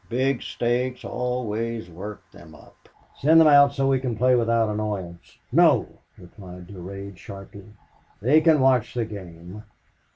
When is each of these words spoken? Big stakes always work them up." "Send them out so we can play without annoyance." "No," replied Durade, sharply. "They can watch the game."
Big 0.09 0.41
stakes 0.41 1.05
always 1.05 1.87
work 1.87 2.23
them 2.31 2.55
up." 2.55 2.89
"Send 3.19 3.39
them 3.39 3.47
out 3.47 3.71
so 3.75 3.87
we 3.87 3.99
can 3.99 4.17
play 4.17 4.33
without 4.33 4.67
annoyance." 4.67 5.37
"No," 5.51 5.85
replied 6.17 6.65
Durade, 6.65 7.17
sharply. 7.19 7.65
"They 8.19 8.41
can 8.41 8.61
watch 8.61 8.95
the 8.95 9.05
game." 9.05 9.61